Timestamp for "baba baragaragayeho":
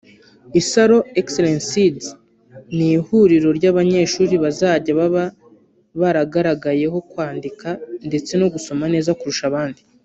4.99-6.97